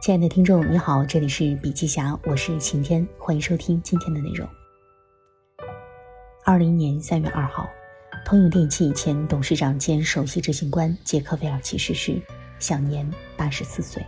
[0.00, 4.48] 亲爱的听众，你好，这里是笔记侠，我是晴天，欢迎收听今天的内容。
[6.44, 7.68] 二零年三月二号，
[8.24, 12.22] 通用电气前董事长兼首席执行官杰克韦尔奇逝世，
[12.60, 14.00] 享年八十四岁。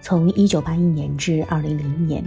[0.00, 2.24] 从一九八一年至二零零一年，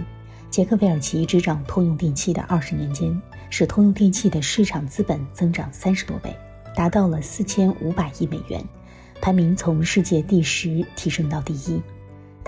[0.50, 6.36] 杰克韦尔奇执掌通用电气的二十年间，使通用电气的市场资本增长三十多倍，
[6.76, 8.62] 达到了四千五百亿美元，
[9.22, 11.80] 排名从世界第十提升到第一。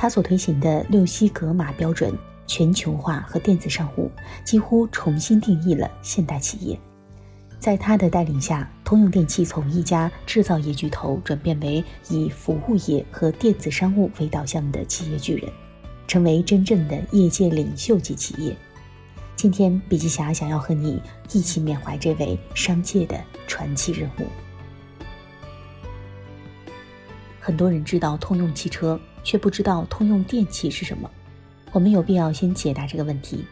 [0.00, 4.10] 他所推行的六西格玛标准、全球化和电子商务，
[4.42, 6.80] 几乎重新定义了现代企业。
[7.58, 15.52] 在他的带领下，通用电气从一家制造业巨头转变为以服务业和电子商务为导向的企业巨人，
[16.06, 18.56] 成为真正的业界领袖级企业。
[19.36, 20.98] 今天，笔记侠想要和你
[21.30, 24.24] 一起缅怀这位商界的传奇人物。
[27.38, 28.98] 很多人知道通用汽车。
[29.22, 31.10] 却不知道通用电气是什么，
[31.72, 33.44] 我们有必要先解答这个问题。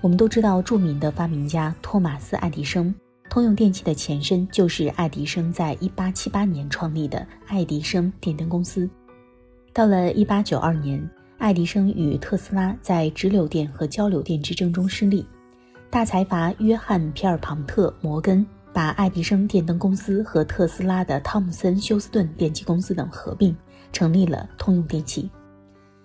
[0.00, 2.94] 我们都知道，著名的发明家托马斯·爱迪生，
[3.30, 8.88] 通用电气的前身就是爱迪生在1878年创立的爱迪生电灯公司。
[9.72, 15.26] 到了1892年，爱迪生与特斯拉在直流电和交流电之争中失利，
[15.90, 23.56] 大财阀约翰·皮尔庞特·摩根把爱迪生电灯公司和特斯拉的汤姆森休斯顿电气公司等合并。
[23.94, 25.30] 成立了通用电气。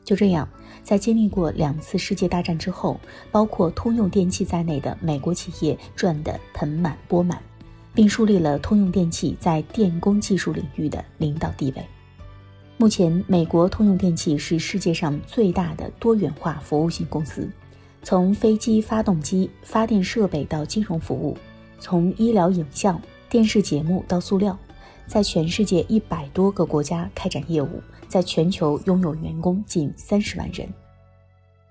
[0.05, 0.47] 就这样，
[0.81, 2.99] 在经历过两次世界大战之后，
[3.31, 7.39] 包括通用电气在内的美国企业赚得盆满钵满，
[7.93, 11.83] 并树立了通用电气在电工技术领域的领导地位。
[12.77, 17.47] 目前，美国通用电气是世界上最大的多元化服务型公司，
[18.01, 21.37] 从飞机发动机、发电设备到金融服务，
[21.79, 24.57] 从医疗影像、电视节目到塑料。
[25.09, 30.69] 在全世界一百多个国家开展业务，在全球拥有员工近三十万人。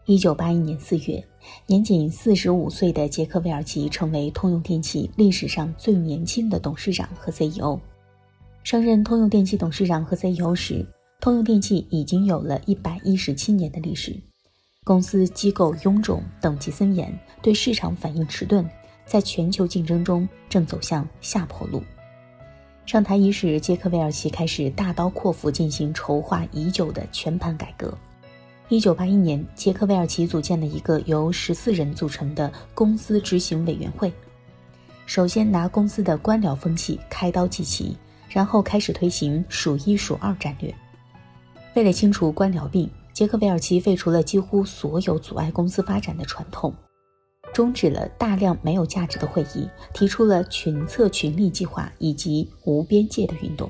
[0.06, 1.25] 一九八一年四月，
[1.64, 7.78] 年仅四十五岁的杰克韦尔奇成为通用电气历史上最年轻的董事长和 CEO。
[8.65, 10.84] 上任通用电气董事长和 CEO 时，
[11.20, 14.16] 通用电气已经有了一百一十七年的历史。
[14.82, 18.69] 公司机构臃肿，等级森严，对市场反应迟钝，
[19.06, 21.81] 在全球竞争中正走向下坡路。
[22.88, 27.93] 上台伊始，杰克韦尔奇开始大刀阔斧进行筹划已久的全盘改革。
[28.71, 34.10] 一九八一年，杰克韦尔奇组建了一个由十四人组成的公司执行委员会，
[35.04, 37.94] 首先拿公司的官僚风气开刀祭旗，
[38.26, 40.75] 然后开始推行数一数二战略。
[41.75, 46.72] 为了清除官僚病，杰克韦尔奇废除了几乎所有阻碍公司发展的传统。
[47.58, 53.69] 终止了大量没有价值的会议，提出了群策群力计划以及无边界的运动。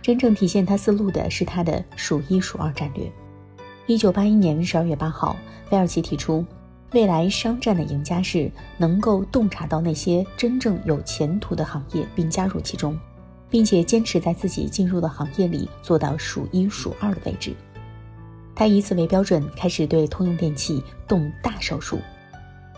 [0.00, 3.10] 真正体现他思路的是他的数一数二战略。
[3.88, 5.36] 一九八一年十二月八号，
[5.68, 6.46] 菲尔奇提出，
[6.92, 8.48] 未来商战的赢家是
[8.78, 12.96] 能够洞察到那些真正有前途的行业并加入其中，
[13.50, 17.52] 并且坚持在自己进入的行业里做到数一数二的位置。
[18.54, 21.98] 他以此为标准，开始对通用电气动大手术。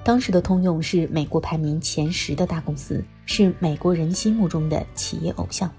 [0.08, 5.70] 当时的通用是美国排名前十的大公司，是美国人心目中的企业偶像。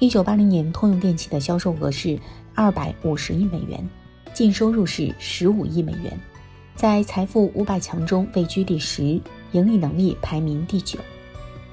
[0.00, 2.18] 一九八零年，通用电气的销售额是
[2.52, 3.88] 二百五十亿美元，
[4.32, 6.18] 净收入是十五亿美元，
[6.74, 9.20] 在财富五百强中位居第十，
[9.52, 10.98] 盈利能力排名第九。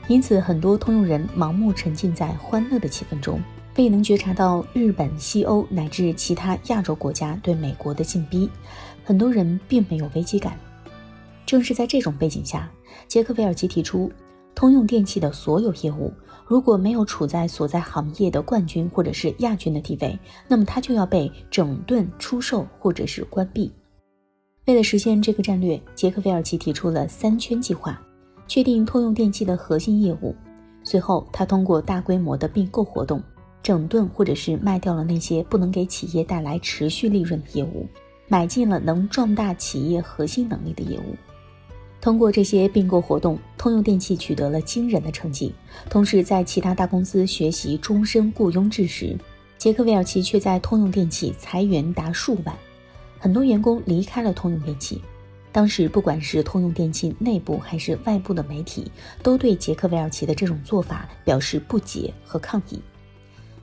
[0.07, 3.41] 因此，很多通用人盲目沉浸在欢乐的气氛中，
[3.77, 8.47] 未能觉察到日本、西欧乃至其他亚洲国家对美国的禁逼。
[9.03, 10.55] 很多人并没有危机感。
[11.51, 12.71] 正是在这种背景下，
[13.09, 14.09] 杰克韦尔奇提出，
[14.55, 16.09] 通用电气的所有业务
[16.47, 20.17] 如果没有处在所在行业的冠军或者是亚军的地位，
[20.47, 23.69] 那么它就要被整顿、出售或者是关闭。
[24.65, 28.01] 为了实现这个战略，杰克韦尔奇提出了三圈计划，
[28.47, 30.33] 确定通用电气的核心业务。
[30.85, 33.21] 随后，他通过大规模的并购活动，
[33.61, 37.85] 整顿或者是卖掉了那些不能给企业带来持续利润的业务，
[38.29, 41.13] 买进了能壮大企业核心能力的业务。
[42.01, 45.53] 通过这些并购活动，通用电气取得了惊人的成绩。
[45.87, 49.15] 同时，在其他大公司学习终身雇佣制时，
[49.59, 52.57] 杰克韦尔奇却在通用电气裁员达数万，
[53.19, 54.99] 很多员工离开了通用电气。
[55.51, 62.81] 当时，不管是通用电气内部还是外部的媒体，都对杰克韦尔奇的这种做法表示不解和抗议。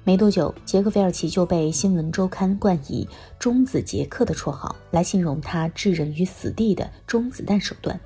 [0.04, 3.08] 没多久，杰克韦尔奇就被《新闻周刊》冠以
[3.38, 7.98] “中子杰克”的绰号，来形容他置人于死地的中子弹手段。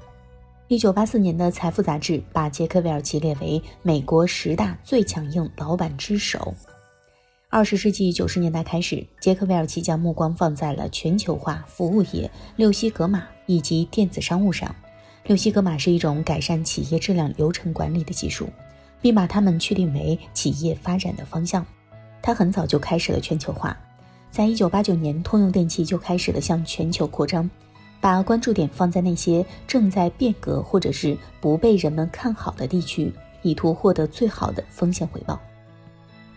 [0.73, 6.55] 一九八四年的《财富》杂志把杰克韦尔奇列为美国十大最强硬老板之首。
[7.51, 14.75] 二十世纪九十年代开始，杰克韦尔奇将目光放在了全球化服务业、六西格玛以及电子商务上。
[15.25, 18.49] 六西格玛是一种改善企业质量流程管理的技术，
[19.03, 21.63] 并把它们确定为企业发展的方向。
[22.23, 23.79] 它很早就开始了全球化，
[24.31, 27.51] 在一九八九年，通用电气就开始了向全球扩张，
[28.03, 33.13] 把关注点放在那些正在变革或者是不被人们看好的地区，
[33.43, 35.41] 以图获得最好的风险回报。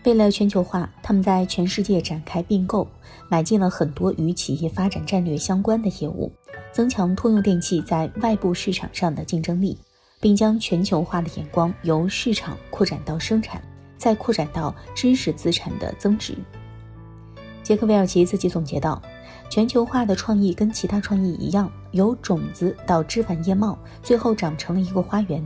[0.04, 2.86] 为了全球化，他们在全世界展开并购，
[3.28, 6.30] 买进了很多与企业发展战略相关的业务，
[6.70, 9.76] 增强通用电气在外部市场上的竞争力，
[10.20, 13.60] 并将全球化的眼光由市场扩展到生产，
[13.98, 16.36] 再扩展到知识资产的增值。
[17.66, 19.02] 杰克韦尔奇自己总结道
[19.50, 25.44] ：“全球化的创意跟其他创意一样，由种子到枝繁叶茂，最后长成了一个花园。”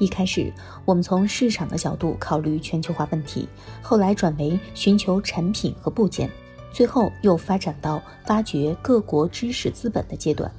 [0.00, 0.52] 一开始，
[0.84, 3.48] 我们从市场的角度考虑全球化问题，
[3.80, 6.28] 后来转为寻求产品和部件，
[6.72, 10.50] 最后又发展到发掘各国知识资本的阶段。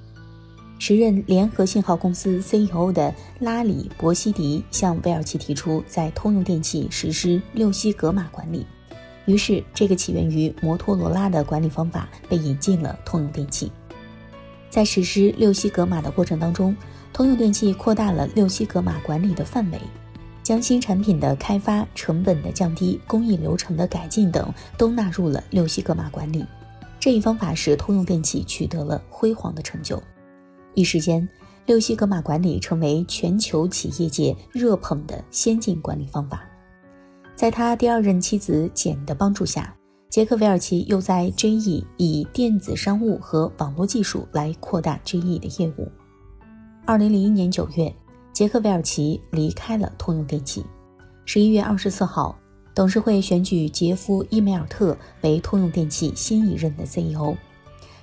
[0.80, 8.66] 时任联合信号公司 CEO 的拉里·伯西迪向威尔奇提出，在通用电气实施六西格玛管理，
[9.28, 13.72] 于是这个起源于摩托罗拉的管理方法被引进了通用电气。
[14.70, 16.76] 在实施六西格玛的过程当中，
[17.14, 19.80] 通用电气扩大了六西格玛管理的范围，
[20.44, 26.46] 将新产品的开发、成本的降低、工艺流程的改进等都纳入了六西格玛管理。
[27.00, 30.02] 这一方法使通用电气取得了辉煌的成就。
[30.74, 31.28] 一时间，
[31.66, 36.44] 六西格玛管理成为全球企业界热捧的先进管理方法。
[37.38, 39.72] 在他第二任妻子简的帮助下，
[40.10, 45.88] 杰克韦尔奇又在 GE 以电子商务和网络技术来扩大 GE 的业务。
[46.84, 47.94] 二零零一年九月，
[48.34, 50.66] 杰克韦尔奇离开了通用电气。
[51.26, 52.36] 十一月二十四号，
[52.74, 57.38] 董事会选举杰夫·伊梅尔特为通用电气新一任的 CEO。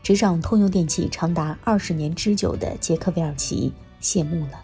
[0.01, 4.64] 执掌通用电气长达二十年之久的杰克韦尔奇谢幕了。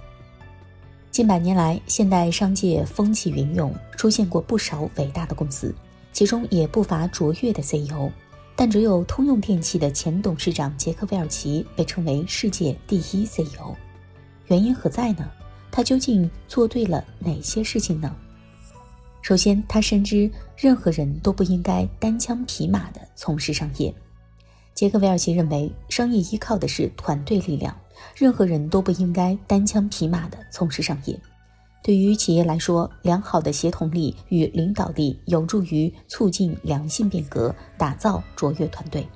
[1.11, 5.75] 近百年来，现代商界风起云涌，出现过不少伟大的公司，
[6.13, 8.09] 其中也不乏卓越的 CEO。
[8.55, 13.75] 但只有通用电气的前董事长杰克韦尔奇被称为世界第一 CEO。
[14.47, 15.29] 原因何在呢？
[15.73, 18.15] 他究竟做对了哪些事情呢？
[19.21, 23.93] 首先，他深知任何人都不应该单枪匹马地从事商业。
[24.75, 27.77] 杰克韦尔奇认为，商业依靠的是团队力量，
[28.17, 31.19] 任何人都不应该单枪匹马地从事商业。
[31.83, 39.07] 对于企业来说，良好的协同力与领导力有助于促进良性变革，打造卓越团队。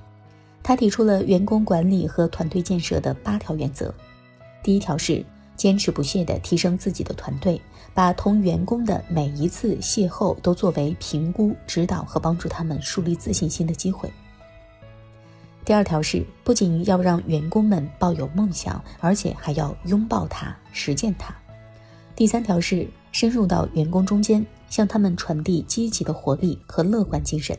[0.62, 3.94] 他提出了员工管理和团队建设的八条原则。
[4.62, 5.22] 第一条是
[5.56, 7.60] 坚持不懈地提升自己的团队，
[7.92, 14.10] 把同员工的每一次邂逅都作为评估、指导和帮助他们树立自信心的机会。
[15.64, 21.34] 第二条是不仅要让员工们抱有梦想，而且还要拥抱它、实践它。
[22.14, 27.58] 第三条是深入到员工中间，向他们传递积极的活力和乐观精神。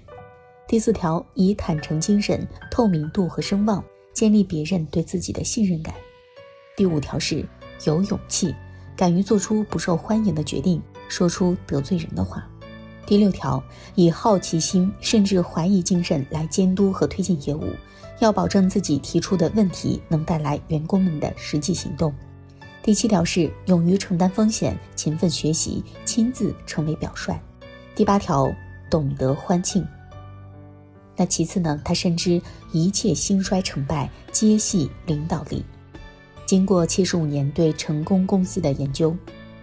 [0.68, 5.94] 第四条以坦诚精神、透明度和声望建立别人对自己的信任感。
[6.78, 7.44] 第五条是
[7.86, 8.54] 有勇气，
[8.96, 12.48] 敢于做出不受欢迎的决定，说出得罪人的话。
[13.06, 13.63] 第六条
[13.94, 17.72] 以好奇心甚至怀疑精神来监督和推进业务，
[18.19, 22.13] 要保证自己提出的问题能带来员工们的实际行动。
[22.82, 27.39] 第七条是勇于承担风险，勤奋学习，亲自成为表率。
[27.96, 28.51] 第八条
[28.89, 29.86] 懂得欢庆。
[31.15, 31.80] 那其次呢？
[31.86, 32.41] 他深知
[32.72, 35.63] 一切兴衰成败皆系领导力。
[36.46, 39.15] 经过七十五年对成功公司的研究，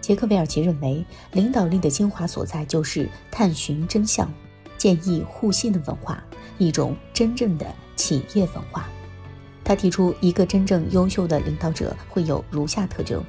[0.03, 4.29] 杰克韦尔奇认为，领导力的精华所在就是探寻真相、
[4.77, 6.21] 建议互信的文化，
[6.57, 8.89] 一种真正的企业文化。
[9.63, 13.23] 他提出，一个真正优秀的领导者会有如下特征：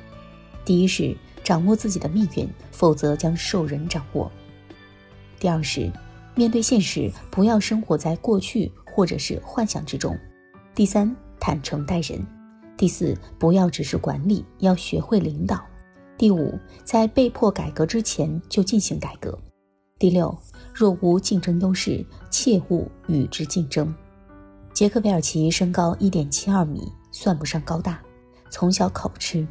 [0.65, 4.29] 第一是掌握自己的命运，否则将受人掌握；
[5.39, 5.89] 第二是
[6.35, 10.13] 面对现实，不要生活在过去或者是幻想之中；
[10.75, 12.21] 第三，坦诚待人。
[12.77, 15.65] 第四，不要只是管理，要学会领导。
[16.25, 19.39] 第五，在被迫改革之前就进行改革。
[19.99, 20.35] 第六，
[20.73, 23.95] 若无竞争优势，切勿与之竞争。
[24.73, 28.01] 杰克韦尔奇身高一点七二米，算不上高大，
[28.49, 29.47] 从小口吃，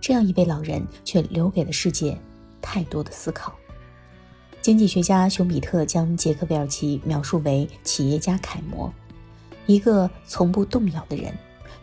[0.00, 2.16] 这样一位老人却留给了世界
[2.62, 3.52] 太多的思考。
[4.62, 8.94] 经济学家熊彼特将杰克韦尔奇描述为企业家楷模，
[9.66, 11.34] 一个从不动摇的人。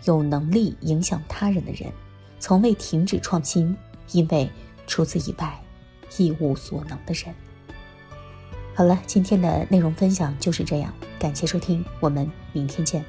[0.05, 1.91] 有能力影响他人的人，
[2.39, 3.75] 从未停止创新，
[4.11, 4.49] 因为
[4.85, 5.59] 除此以外，
[6.17, 7.33] 一无所能的人。
[8.75, 13.05] 好了，今天的内容分享就是这样，感谢收听，我们明天见。